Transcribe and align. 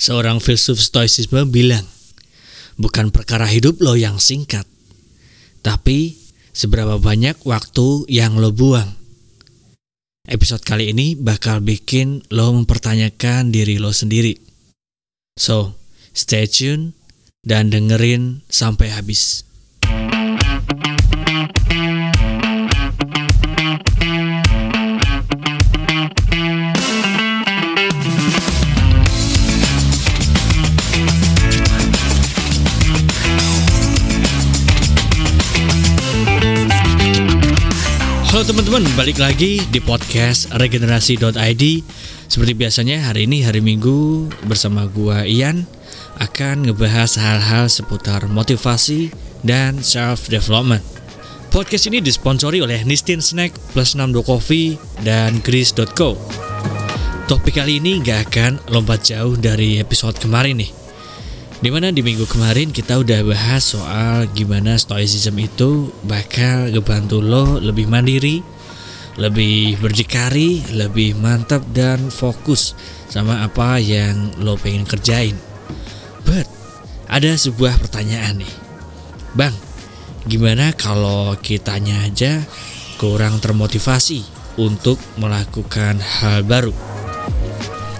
Seorang 0.00 0.40
filsuf 0.40 0.80
stoicisme 0.80 1.44
bilang, 1.44 1.84
bukan 2.80 3.12
perkara 3.12 3.44
hidup 3.44 3.84
lo 3.84 4.00
yang 4.00 4.16
singkat, 4.16 4.64
tapi 5.60 6.16
seberapa 6.56 6.96
banyak 6.96 7.36
waktu 7.44 8.08
yang 8.08 8.40
lo 8.40 8.48
buang. 8.48 8.96
Episode 10.24 10.64
kali 10.64 10.96
ini 10.96 11.20
bakal 11.20 11.60
bikin 11.60 12.24
lo 12.32 12.48
mempertanyakan 12.56 13.52
diri 13.52 13.76
lo 13.76 13.92
sendiri. 13.92 14.40
So, 15.36 15.76
stay 16.16 16.48
tune 16.48 16.96
dan 17.44 17.68
dengerin 17.68 18.40
sampai 18.48 18.96
habis. 18.96 19.44
Halo 38.40 38.56
teman-teman, 38.56 38.88
balik 38.96 39.20
lagi 39.20 39.60
di 39.68 39.84
podcast 39.84 40.48
regenerasi.id 40.56 41.64
Seperti 42.24 42.52
biasanya 42.56 43.12
hari 43.12 43.28
ini 43.28 43.44
hari 43.44 43.60
Minggu 43.60 44.32
bersama 44.48 44.88
gua 44.88 45.28
Ian 45.28 45.68
Akan 46.16 46.64
ngebahas 46.64 47.20
hal-hal 47.20 47.68
seputar 47.68 48.32
motivasi 48.32 49.12
dan 49.44 49.84
self-development. 49.84 50.80
Podcast 51.52 51.92
ini 51.92 52.00
disponsori 52.00 52.64
oleh 52.64 52.80
Nistin 52.88 53.20
Snack, 53.20 53.52
Plus 53.76 53.92
62 53.92 54.24
Coffee, 54.24 54.80
dan 55.04 55.44
Gris.co 55.44 56.16
Topik 57.28 57.60
kali 57.60 57.76
ini 57.76 58.00
gak 58.00 58.32
akan 58.32 58.72
lompat 58.72 59.04
jauh 59.04 59.36
dari 59.36 59.76
episode 59.76 60.16
kemarin 60.16 60.64
nih 60.64 60.79
Di 61.60 61.68
mana 61.68 61.92
di 61.92 62.00
minggu 62.00 62.24
kemarin 62.24 62.72
kita 62.72 62.96
udah 63.04 63.20
bahas 63.20 63.76
soal 63.76 64.24
gimana 64.32 64.80
stoicism 64.80 65.36
itu 65.36 65.92
bakal 66.08 66.72
ngebantu 66.72 67.20
lo 67.20 67.60
lebih 67.60 67.84
mandiri, 67.84 68.40
lebih 69.20 69.76
berdikari, 69.76 70.64
lebih 70.72 71.20
mantap 71.20 71.60
dan 71.76 72.08
fokus 72.08 72.72
sama 73.12 73.44
apa 73.44 73.76
yang 73.76 74.40
lo 74.40 74.56
pengen 74.56 74.88
kerjain. 74.88 75.36
But 76.24 76.48
ada 77.12 77.36
sebuah 77.36 77.76
pertanyaan 77.76 78.40
nih, 78.40 78.54
bang, 79.36 79.52
gimana 80.24 80.72
kalau 80.72 81.36
kitanya 81.44 82.08
aja 82.08 82.40
kurang 82.96 83.36
termotivasi 83.36 84.24
untuk 84.56 84.96
melakukan 85.20 86.00
hal 86.00 86.40
baru? 86.40 86.72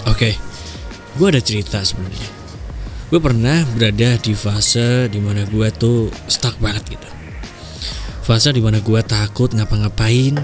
Oke, 0.09 0.33
gue 1.21 1.27
ada 1.29 1.45
cerita 1.45 1.85
sebenarnya 1.85 2.40
gue 3.11 3.19
pernah 3.19 3.67
berada 3.75 4.15
di 4.23 4.39
fase 4.39 5.11
di 5.11 5.19
mana 5.19 5.43
gue 5.43 5.69
tuh 5.75 6.15
stuck 6.31 6.55
banget 6.63 6.95
gitu. 6.95 7.09
Fase 8.23 8.55
di 8.55 8.63
mana 8.63 8.79
gue 8.79 9.01
takut 9.03 9.51
ngapa-ngapain 9.51 10.39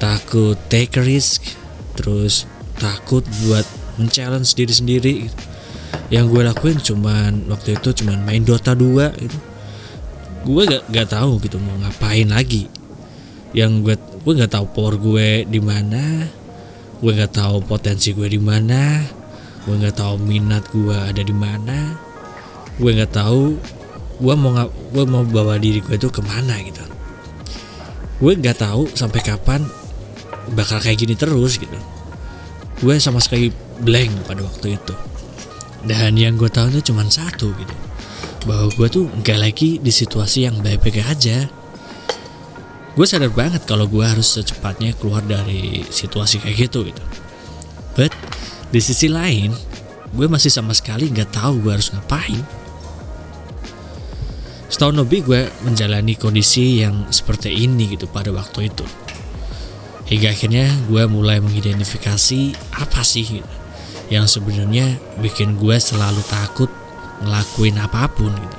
takut 0.00 0.56
take 0.72 0.96
risk 1.04 1.44
terus 1.92 2.48
takut 2.80 3.20
buat 3.44 3.68
men-challenge 4.00 4.56
diri 4.56 4.72
sendiri 4.72 5.14
gitu. 5.28 5.42
yang 6.08 6.32
gue 6.32 6.40
lakuin 6.40 6.80
cuman 6.80 7.52
waktu 7.52 7.76
itu 7.76 7.92
cuman 8.00 8.24
main 8.24 8.40
Dota 8.40 8.72
2 8.72 9.12
gitu. 9.28 9.38
Gue 10.48 10.64
gak, 10.64 10.88
gak 10.88 11.12
tahu 11.12 11.44
gitu 11.44 11.60
mau 11.60 11.76
ngapain 11.76 12.26
lagi. 12.32 12.72
Yang 13.52 13.72
gue 13.84 13.94
gue 14.24 14.32
gak 14.40 14.56
tahu 14.56 14.66
power 14.72 14.96
gue 14.96 15.44
di 15.44 15.60
mana 15.60 16.24
gue 17.04 17.12
gak 17.12 17.36
tahu 17.36 17.60
potensi 17.68 18.16
gue 18.16 18.32
di 18.32 18.40
mana 18.40 19.04
gue 19.62 19.74
nggak 19.78 19.96
tahu 19.98 20.18
minat 20.18 20.66
gue 20.74 20.94
ada 20.94 21.22
di 21.22 21.34
mana. 21.34 21.94
Gue 22.80 22.90
nggak 22.98 23.14
tahu 23.14 23.58
gue 24.22 24.34
mau 24.38 24.54
gue 24.68 25.04
mau 25.06 25.22
bawa 25.26 25.58
diri 25.58 25.82
gue 25.82 25.94
itu 25.94 26.10
ke 26.10 26.22
mana 26.22 26.58
gitu. 26.62 26.82
Gue 28.22 28.38
nggak 28.38 28.62
tahu 28.62 28.90
sampai 28.94 29.20
kapan 29.22 29.62
bakal 30.54 30.82
kayak 30.82 30.98
gini 30.98 31.14
terus 31.14 31.58
gitu. 31.58 31.78
Gue 32.82 32.98
sama 32.98 33.22
sekali 33.22 33.54
blank 33.82 34.26
pada 34.26 34.42
waktu 34.42 34.78
itu. 34.78 34.94
Dan 35.82 36.14
yang 36.14 36.38
gue 36.38 36.50
tahu 36.50 36.70
itu 36.74 36.90
cuma 36.90 37.06
satu 37.06 37.50
gitu. 37.54 37.74
Bahwa 38.46 38.70
gue 38.74 38.88
tuh 38.90 39.06
nggak 39.06 39.38
lagi 39.38 39.78
di 39.78 39.90
situasi 39.94 40.50
yang 40.50 40.58
baik-baik 40.58 41.02
aja. 41.06 41.46
Gue 42.92 43.06
sadar 43.06 43.30
banget 43.30 43.64
kalau 43.64 43.86
gue 43.86 44.02
harus 44.02 44.38
secepatnya 44.38 44.92
keluar 44.98 45.22
dari 45.22 45.86
situasi 45.86 46.42
kayak 46.42 46.68
gitu 46.68 46.86
gitu. 46.86 47.02
But 47.94 48.12
di 48.72 48.80
sisi 48.80 49.04
lain, 49.04 49.52
gue 50.16 50.26
masih 50.32 50.48
sama 50.48 50.72
sekali 50.72 51.12
nggak 51.12 51.36
tahu 51.36 51.60
gue 51.60 51.76
harus 51.76 51.92
ngapain. 51.92 52.40
Setahun 54.72 54.96
lebih 54.96 55.28
gue 55.28 55.52
menjalani 55.68 56.16
kondisi 56.16 56.80
yang 56.80 57.04
seperti 57.12 57.52
ini 57.52 57.92
gitu 57.92 58.08
pada 58.08 58.32
waktu 58.32 58.72
itu. 58.72 58.88
Hingga 60.08 60.32
akhirnya 60.32 60.72
gue 60.88 61.04
mulai 61.04 61.44
mengidentifikasi 61.44 62.56
apa 62.80 63.04
sih 63.04 63.44
gitu, 63.44 63.54
yang 64.08 64.24
sebenarnya 64.24 64.96
bikin 65.20 65.60
gue 65.60 65.76
selalu 65.76 66.24
takut 66.32 66.72
ngelakuin 67.20 67.76
apa 67.76 68.08
pun 68.08 68.32
gitu. 68.32 68.58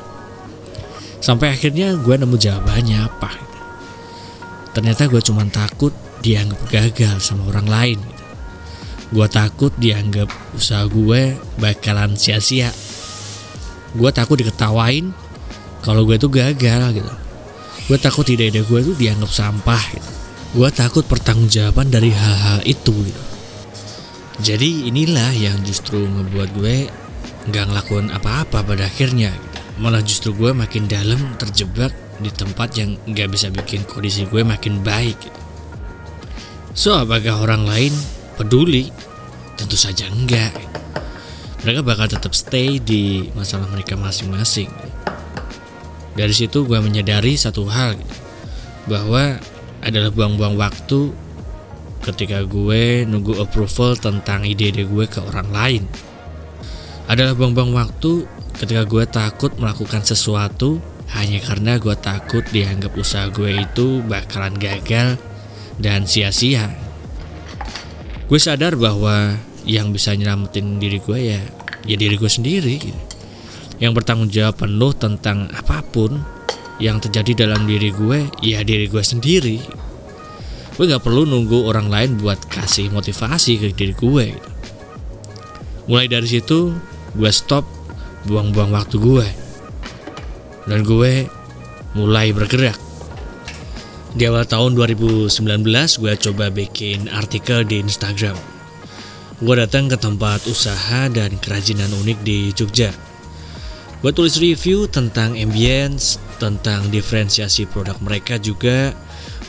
Sampai 1.26 1.58
akhirnya 1.58 1.98
gue 1.98 2.16
nemu 2.22 2.38
jawabannya 2.38 3.02
apa. 3.02 3.34
Gitu. 3.34 3.58
Ternyata 4.78 5.10
gue 5.10 5.22
cuma 5.26 5.42
takut 5.50 5.90
dianggap 6.22 6.62
gagal 6.70 7.18
sama 7.18 7.50
orang 7.50 7.66
lain. 7.66 7.98
Gitu 7.98 8.13
Gue 9.14 9.30
takut 9.30 9.70
dianggap 9.78 10.26
usaha 10.58 10.90
gue 10.90 11.38
bakalan 11.62 12.18
sia-sia. 12.18 12.74
Gue 13.94 14.10
takut 14.10 14.42
diketawain 14.42 15.14
kalau 15.86 16.02
gue 16.10 16.18
tuh 16.18 16.34
gagal 16.34 16.98
gitu. 16.98 17.14
Gue 17.86 17.98
takut 18.02 18.26
ide-ide 18.26 18.66
gue 18.66 18.80
tuh 18.82 18.98
dianggap 18.98 19.30
sampah 19.30 19.84
gitu. 19.94 20.10
Gue 20.58 20.70
takut 20.74 21.06
pertanggungjawaban 21.06 21.94
dari 21.94 22.10
hal-hal 22.10 22.66
itu 22.66 22.90
gitu. 22.90 23.24
Jadi 24.42 24.90
inilah 24.90 25.30
yang 25.38 25.62
justru 25.62 26.02
ngebuat 26.02 26.50
gue 26.58 26.90
nggak 27.54 27.66
ngelakuin 27.70 28.10
apa-apa 28.10 28.66
pada 28.66 28.90
akhirnya 28.90 29.30
gitu. 29.30 29.60
Malah 29.78 30.02
justru 30.02 30.34
gue 30.34 30.58
makin 30.58 30.90
dalam 30.90 31.38
terjebak 31.38 31.94
di 32.18 32.34
tempat 32.34 32.82
yang 32.82 32.98
nggak 33.06 33.30
bisa 33.30 33.54
bikin 33.54 33.86
kondisi 33.86 34.26
gue 34.26 34.42
makin 34.42 34.82
baik 34.82 35.22
gitu. 35.22 35.42
So 36.74 36.98
apakah 36.98 37.46
orang 37.46 37.70
lain 37.70 37.94
peduli? 38.44 38.92
Tentu 39.56 39.80
saja 39.80 40.12
enggak. 40.12 40.52
Mereka 41.64 41.80
bakal 41.80 42.12
tetap 42.12 42.36
stay 42.36 42.84
di 42.84 43.32
masalah 43.32 43.72
mereka 43.72 43.96
masing-masing. 43.96 44.68
Dari 46.14 46.36
situ 46.36 46.68
gue 46.68 46.78
menyadari 46.84 47.40
satu 47.40 47.64
hal 47.72 47.96
bahwa 48.86 49.40
adalah 49.80 50.12
buang-buang 50.12 50.60
waktu 50.60 51.16
ketika 52.04 52.44
gue 52.44 53.08
nunggu 53.08 53.40
approval 53.40 53.96
tentang 53.96 54.44
ide-ide 54.44 54.84
gue 54.84 55.06
ke 55.08 55.24
orang 55.24 55.50
lain. 55.50 55.84
Adalah 57.08 57.34
buang-buang 57.40 57.72
waktu 57.72 58.28
ketika 58.60 58.84
gue 58.84 59.08
takut 59.08 59.56
melakukan 59.56 60.04
sesuatu 60.04 60.84
hanya 61.16 61.40
karena 61.40 61.80
gue 61.80 61.96
takut 61.96 62.44
dianggap 62.52 62.92
usaha 63.00 63.32
gue 63.32 63.64
itu 63.64 64.04
bakalan 64.04 64.54
gagal 64.60 65.16
dan 65.80 66.04
sia-sia. 66.04 66.93
Gue 68.28 68.40
sadar 68.40 68.80
bahwa 68.80 69.36
yang 69.64 69.96
bisa 69.96 70.12
nyelamatin 70.16 70.80
diri 70.80 71.00
gue 71.00 71.20
ya 71.20 71.42
ya 71.84 71.96
diri 72.00 72.16
gue 72.16 72.32
sendiri 72.32 72.76
gitu. 72.80 73.02
yang 73.80 73.92
bertanggung 73.92 74.32
jawab 74.32 74.64
penuh 74.64 74.92
tentang 74.96 75.52
apa 75.52 75.84
pun 75.84 76.20
yang 76.80 77.00
terjadi 77.00 77.48
dalam 77.48 77.68
diri 77.68 77.92
gue 77.92 78.28
ya 78.40 78.64
diri 78.64 78.88
gue 78.88 79.04
sendiri 79.04 79.60
gue 80.74 80.86
nggak 80.90 81.04
perlu 81.04 81.28
nunggu 81.28 81.68
orang 81.68 81.92
lain 81.92 82.20
buat 82.20 82.40
kasih 82.48 82.92
motivasi 82.92 83.60
ke 83.60 83.68
diri 83.76 83.96
gue 83.96 84.26
gitu. 84.36 84.50
mulai 85.92 86.08
dari 86.08 86.28
situ 86.28 86.72
gue 87.16 87.32
stop 87.32 87.68
buang-buang 88.28 88.72
waktu 88.72 89.00
gue 89.00 89.28
dan 90.68 90.80
gue 90.88 91.28
mulai 91.96 92.32
bergerak 92.32 92.80
di 94.14 94.30
awal 94.30 94.46
tahun 94.46 94.78
2019 94.78 95.34
gue 96.02 96.14
coba 96.30 96.54
bikin 96.54 97.10
artikel 97.10 97.66
di 97.66 97.82
Instagram 97.82 98.54
gue 99.44 99.56
datang 99.60 99.92
ke 99.92 100.00
tempat 100.00 100.48
usaha 100.48 101.12
dan 101.12 101.36
kerajinan 101.36 101.92
unik 101.92 102.20
di 102.24 102.56
Jogja. 102.56 102.96
Gue 104.00 104.12
tulis 104.16 104.40
review 104.40 104.88
tentang 104.88 105.36
ambience, 105.36 106.16
tentang 106.40 106.88
diferensiasi 106.88 107.68
produk 107.68 108.00
mereka 108.00 108.40
juga. 108.40 108.96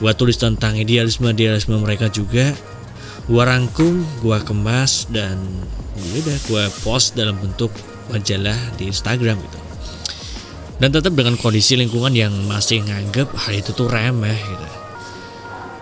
Gue 0.02 0.10
tulis 0.18 0.34
tentang 0.34 0.74
idealisme-idealisme 0.74 1.78
mereka 1.78 2.10
juga. 2.10 2.54
Gue 3.30 3.42
rangkum, 3.42 4.02
gue 4.18 4.38
kemas, 4.42 5.06
dan 5.14 5.38
ya 5.94 6.38
gue 6.50 6.64
post 6.82 7.14
dalam 7.14 7.38
bentuk 7.38 7.70
majalah 8.10 8.58
di 8.74 8.90
Instagram 8.90 9.38
gitu. 9.38 9.58
Dan 10.78 10.90
tetap 10.90 11.14
dengan 11.14 11.38
kondisi 11.38 11.78
lingkungan 11.78 12.10
yang 12.14 12.34
masih 12.50 12.82
nganggep 12.82 13.30
hal 13.34 13.54
itu 13.54 13.70
tuh 13.70 13.86
remeh 13.86 14.36
gitu. 14.36 14.66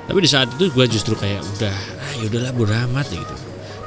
Tapi 0.09 0.19
di 0.21 0.29
saat 0.29 0.53
itu 0.53 0.69
gue 0.69 0.85
justru 0.91 1.17
kayak 1.17 1.41
udah, 1.56 1.77
ah 1.77 2.12
yaudahlah 2.21 2.53
bodo 2.53 2.75
amat 2.91 3.09
gitu. 3.09 3.35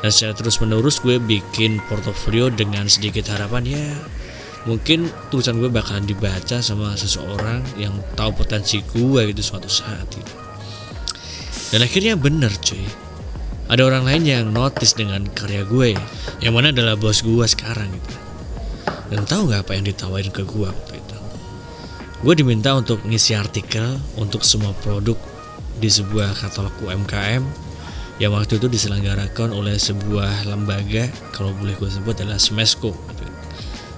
Dan 0.01 0.09
secara 0.09 0.33
terus 0.33 0.57
menerus 0.61 0.97
gue 1.01 1.21
bikin 1.21 1.77
portofolio 1.85 2.49
dengan 2.49 2.89
sedikit 2.89 3.29
harapan 3.29 3.63
ya 3.65 3.85
mungkin 4.65 5.13
tulisan 5.29 5.61
gue 5.61 5.69
bakalan 5.69 6.09
dibaca 6.09 6.57
sama 6.57 6.97
seseorang 6.97 7.61
yang 7.77 7.93
tahu 8.17 8.33
potensi 8.33 8.81
gue 8.81 9.21
gitu 9.29 9.41
suatu 9.45 9.69
saat 9.69 10.09
gitu. 10.09 10.33
dan 11.73 11.81
akhirnya 11.85 12.13
bener 12.17 12.49
cuy. 12.61 12.81
Ada 13.65 13.81
orang 13.81 14.05
lain 14.05 14.23
yang 14.29 14.45
notice 14.53 14.93
dengan 14.93 15.25
karya 15.25 15.65
gue 15.65 15.97
yang 16.37 16.53
mana 16.53 16.69
adalah 16.69 16.93
bos 16.93 17.25
gue 17.25 17.45
sekarang 17.49 17.89
gitu. 17.89 18.13
Dan 19.09 19.25
tahu 19.25 19.49
nggak 19.49 19.65
apa 19.65 19.71
yang 19.77 19.85
ditawarin 19.89 20.33
ke 20.33 20.45
gue 20.45 20.65
waktu 20.69 20.94
gue 22.23 22.33
diminta 22.37 22.71
untuk 22.77 23.03
ngisi 23.03 23.35
artikel 23.35 23.99
untuk 24.15 24.47
semua 24.47 24.71
produk 24.79 25.19
di 25.75 25.91
sebuah 25.91 26.31
katalog 26.39 26.71
UMKM 26.79 27.43
yang 28.23 28.31
waktu 28.31 28.55
itu 28.55 28.71
diselenggarakan 28.71 29.51
oleh 29.51 29.75
sebuah 29.75 30.47
lembaga 30.47 31.11
kalau 31.35 31.51
boleh 31.51 31.75
gue 31.75 31.91
sebut 31.91 32.15
adalah 32.15 32.39
Smesco. 32.39 32.95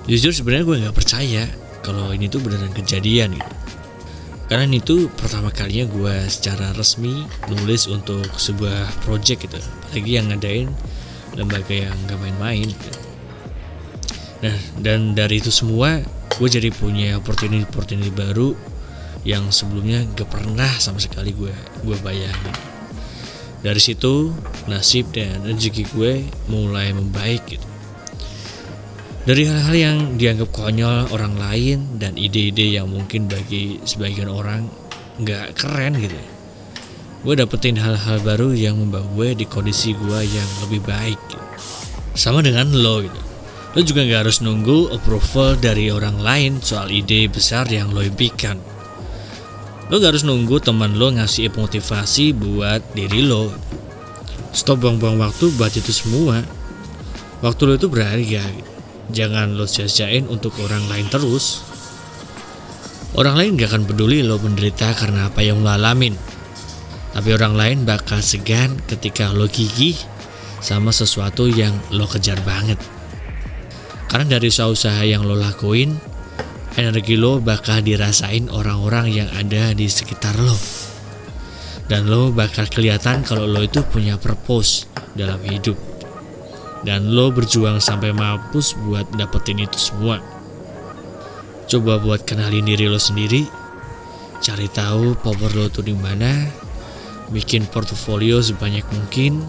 Jujur 0.09 0.33
sebenarnya 0.33 0.65
gue 0.65 0.77
nggak 0.87 0.97
percaya 0.97 1.45
kalau 1.85 2.09
ini 2.09 2.25
tuh 2.25 2.41
beneran 2.41 2.73
kejadian 2.73 3.37
gitu. 3.37 3.53
Karena 4.47 4.63
ini 4.63 4.79
tuh 4.79 5.11
pertama 5.11 5.51
kalinya 5.51 5.85
gue 5.91 6.15
secara 6.31 6.71
resmi 6.71 7.27
nulis 7.51 7.85
untuk 7.91 8.25
sebuah 8.39 9.05
project 9.05 9.45
gitu. 9.45 9.59
Apalagi 9.59 10.11
yang 10.17 10.31
ngadain 10.31 10.71
lembaga 11.37 11.75
yang 11.75 11.93
gak 12.09 12.17
main-main 12.17 12.73
gitu. 12.73 12.99
nah 14.37 14.53
dan 14.77 15.17
dari 15.17 15.41
itu 15.41 15.49
semua 15.49 16.01
gue 16.37 16.49
jadi 16.49 16.69
punya 16.69 17.17
opportunity 17.17 17.65
opportunity 17.65 18.13
baru 18.13 18.53
yang 19.25 19.49
sebelumnya 19.49 20.05
gak 20.13 20.29
pernah 20.29 20.69
sama 20.77 21.01
sekali 21.01 21.33
gue 21.33 21.53
gue 21.83 21.97
bayangin. 22.05 22.55
Dari 23.65 23.81
situ 23.81 24.31
nasib 24.69 25.09
dan 25.11 25.41
rezeki 25.43 25.83
gue 25.97 26.13
mulai 26.47 26.93
membaik 26.93 27.57
gitu. 27.57 27.67
Dari 29.27 29.43
hal-hal 29.43 29.75
yang 29.75 29.97
dianggap 30.15 30.55
konyol 30.55 31.11
orang 31.11 31.35
lain 31.35 31.99
dan 31.99 32.15
ide-ide 32.15 32.79
yang 32.79 32.87
mungkin 32.87 33.27
bagi 33.27 33.83
sebagian 33.83 34.31
orang 34.31 34.71
nggak 35.19 35.57
keren 35.57 35.99
gitu. 35.99 36.15
Gue 37.25 37.33
dapetin 37.35 37.75
hal-hal 37.75 38.23
baru 38.23 38.55
yang 38.55 38.79
membawa 38.79 39.03
gue 39.17 39.43
di 39.43 39.45
kondisi 39.49 39.91
gue 39.97 40.19
yang 40.21 40.49
lebih 40.63 40.85
baik 40.85 41.19
gitu. 41.27 41.43
sama 42.15 42.39
dengan 42.41 42.71
lo 42.71 43.03
gitu 43.03 43.26
lo 43.77 43.79
juga 43.85 44.01
nggak 44.01 44.25
harus 44.25 44.41
nunggu 44.41 44.97
approval 44.97 45.53
dari 45.62 45.94
orang 45.94 46.18
lain 46.18 46.57
soal 46.65 46.89
ide 46.89 47.29
besar 47.29 47.69
yang 47.69 47.94
lo 47.94 48.01
impikan 48.01 48.57
lo 49.94 50.01
gak 50.01 50.18
harus 50.18 50.25
nunggu 50.25 50.57
teman 50.57 50.97
lo 50.97 51.13
ngasih 51.13 51.53
motivasi 51.53 52.33
buat 52.33 52.81
diri 52.97 53.21
lo 53.21 53.53
stop 54.50 54.81
buang-buang 54.81 55.21
waktu 55.21 55.53
buat 55.53 55.77
itu 55.77 55.94
semua 55.94 56.41
waktu 57.45 57.62
lo 57.69 57.74
itu 57.77 57.85
berharga 57.85 58.41
jangan 59.12 59.56
lo 59.56 59.65
sia-siain 59.68 60.27
untuk 60.27 60.56
orang 60.63 60.83
lain 60.91 61.07
terus. 61.07 61.63
Orang 63.15 63.39
lain 63.39 63.57
gak 63.57 63.73
akan 63.73 63.83
peduli 63.88 64.21
lo 64.21 64.38
menderita 64.38 64.94
karena 64.94 65.31
apa 65.31 65.41
yang 65.41 65.63
lo 65.63 65.71
alamin. 65.71 66.13
Tapi 67.15 67.30
orang 67.33 67.57
lain 67.57 67.77
bakal 67.88 68.21
segan 68.21 68.77
ketika 68.85 69.33
lo 69.33 69.50
gigih 69.50 69.97
sama 70.62 70.94
sesuatu 70.94 71.50
yang 71.50 71.73
lo 71.89 72.06
kejar 72.06 72.38
banget. 72.45 72.77
Karena 74.07 74.39
dari 74.39 74.48
usaha-usaha 74.48 75.04
yang 75.04 75.27
lo 75.27 75.36
lakuin, 75.36 76.00
energi 76.80 77.19
lo 77.19 77.44
bakal 77.44 77.83
dirasain 77.83 78.48
orang-orang 78.48 79.12
yang 79.12 79.30
ada 79.36 79.75
di 79.75 79.88
sekitar 79.92 80.39
lo. 80.39 80.56
Dan 81.88 82.07
lo 82.07 82.31
bakal 82.31 82.68
kelihatan 82.71 83.24
kalau 83.27 83.48
lo 83.48 83.63
itu 83.63 83.83
punya 83.83 84.15
purpose 84.15 84.88
dalam 85.15 85.39
hidup. 85.44 85.75
Dan 86.88 87.12
lo 87.12 87.36
berjuang 87.36 87.83
sampai 87.83 88.15
mampus 88.15 88.80
buat 88.80 89.12
dapetin 89.15 89.59
itu 89.63 89.75
semua. 89.75 90.24
Coba 91.68 92.00
buat 92.00 92.24
kenalin 92.24 92.63
diri 92.63 92.88
lo 92.88 92.95
sendiri, 92.95 93.44
cari 94.39 94.71
tahu 94.71 95.19
power 95.19 95.51
lo 95.51 95.68
tuh 95.68 95.83
di 95.83 95.92
mana, 95.92 96.48
bikin 97.27 97.68
portofolio 97.68 98.39
sebanyak 98.39 98.88
mungkin, 98.88 99.44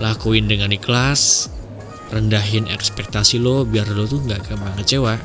lakuin 0.00 0.48
dengan 0.48 0.72
ikhlas, 0.72 1.52
rendahin 2.08 2.68
ekspektasi 2.68 3.40
lo 3.40 3.64
biar 3.68 3.88
lo 3.92 4.08
tuh 4.08 4.24
nggak 4.24 4.52
gampang 4.52 4.76
kecewa, 4.80 5.16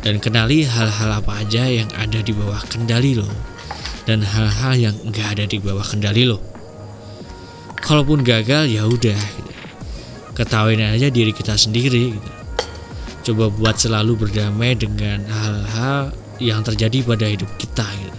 dan 0.00 0.22
kenali 0.22 0.64
hal-hal 0.64 1.10
apa 1.20 1.42
aja 1.42 1.68
yang 1.68 1.90
ada 1.96 2.22
di 2.22 2.32
bawah 2.32 2.62
kendali 2.68 3.18
lo 3.18 3.28
dan 4.06 4.22
hal-hal 4.22 4.74
yang 4.78 4.96
nggak 5.02 5.38
ada 5.38 5.44
di 5.50 5.58
bawah 5.58 5.82
kendali 5.82 6.24
lo. 6.24 6.38
Kalaupun 7.82 8.22
gagal 8.22 8.70
ya 8.70 8.86
udah, 8.86 9.18
ketahuin 10.36 10.84
aja 10.84 11.08
diri 11.08 11.32
kita 11.32 11.56
sendiri 11.56 12.12
gitu. 12.12 12.30
coba 13.32 13.50
buat 13.50 13.74
selalu 13.80 14.28
berdamai 14.28 14.76
dengan 14.78 15.24
hal-hal 15.26 16.14
yang 16.38 16.60
terjadi 16.60 17.02
pada 17.02 17.26
hidup 17.26 17.48
kita 17.58 17.82
gitu. 17.82 18.18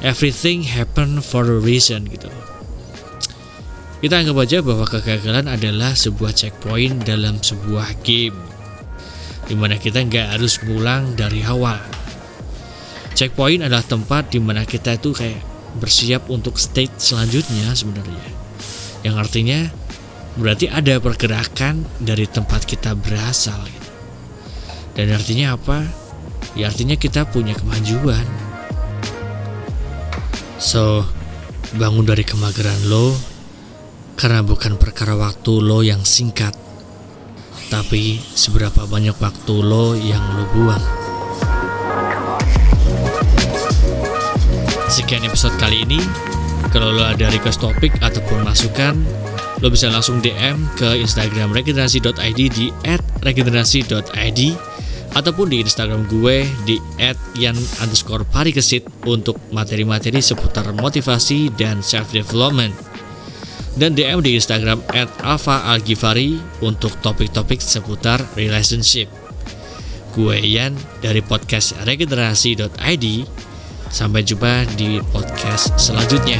everything 0.00 0.64
happen 0.64 1.20
for 1.20 1.44
a 1.44 1.58
reason 1.60 2.06
gitu 2.08 2.30
kita 4.00 4.16
anggap 4.16 4.36
aja 4.40 4.58
bahwa 4.64 4.88
kegagalan 4.88 5.44
adalah 5.44 5.92
sebuah 5.92 6.32
checkpoint 6.32 7.04
dalam 7.04 7.36
sebuah 7.36 8.00
game 8.00 8.36
di 9.50 9.58
mana 9.58 9.74
kita 9.76 10.06
nggak 10.06 10.38
harus 10.38 10.62
ngulang 10.62 11.18
dari 11.18 11.42
awal. 11.42 11.82
Checkpoint 13.18 13.66
adalah 13.66 13.82
tempat 13.82 14.30
di 14.30 14.38
mana 14.38 14.62
kita 14.62 14.94
itu 14.94 15.10
kayak 15.10 15.42
bersiap 15.82 16.30
untuk 16.30 16.54
stage 16.54 16.94
selanjutnya 17.02 17.74
sebenarnya. 17.74 18.30
Yang 19.02 19.16
artinya 19.18 19.58
berarti 20.38 20.70
ada 20.70 21.02
pergerakan 21.02 21.82
dari 21.98 22.30
tempat 22.30 22.62
kita 22.62 22.94
berasal 22.94 23.58
gitu. 23.66 23.90
dan 24.94 25.10
artinya 25.12 25.58
apa? 25.58 25.82
Ya 26.54 26.70
artinya 26.70 26.94
kita 26.94 27.26
punya 27.26 27.58
kemajuan. 27.58 28.24
So 30.62 31.02
bangun 31.74 32.06
dari 32.06 32.22
kemageran 32.22 32.86
lo 32.86 33.29
karena 34.20 34.44
bukan 34.44 34.76
perkara 34.76 35.16
waktu 35.16 35.64
lo 35.64 35.80
yang 35.80 36.04
singkat 36.04 36.52
tapi 37.72 38.20
seberapa 38.20 38.84
banyak 38.84 39.16
waktu 39.16 39.54
lo 39.64 39.96
yang 39.96 40.20
lo 40.36 40.44
buang. 40.52 40.84
Sekian 44.92 45.24
episode 45.24 45.56
kali 45.56 45.88
ini. 45.88 46.02
Kalau 46.68 46.92
lo 46.92 47.00
ada 47.00 47.32
request 47.32 47.64
topik 47.64 47.96
ataupun 48.04 48.44
masukan 48.44 49.00
lo 49.64 49.72
bisa 49.72 49.88
langsung 49.88 50.20
DM 50.20 50.68
ke 50.76 51.00
Instagram 51.00 51.56
regenerasi.id 51.56 52.40
di 52.52 52.68
@regenerasi.id 53.24 54.40
ataupun 55.16 55.46
di 55.48 55.64
Instagram 55.64 56.04
gue 56.12 56.44
di 56.68 56.76
@yan 57.40 57.56
underscore 57.80 58.28
parikesit 58.28 58.84
untuk 59.08 59.40
materi-materi 59.48 60.20
seputar 60.20 60.76
motivasi 60.76 61.56
dan 61.56 61.80
self 61.80 62.12
development 62.12 62.89
dan 63.78 63.94
DM 63.94 64.18
di 64.24 64.34
Instagram 64.34 64.82
@alfa_algifari 65.22 66.40
untuk 66.64 66.94
topik-topik 66.98 67.62
seputar 67.62 68.18
relationship. 68.34 69.06
Gue 70.10 70.42
Yan 70.42 70.74
dari 70.98 71.22
podcast 71.22 71.78
regenerasi.id. 71.86 73.06
Sampai 73.90 74.22
jumpa 74.22 74.66
di 74.78 75.02
podcast 75.10 75.74
selanjutnya. 75.78 76.38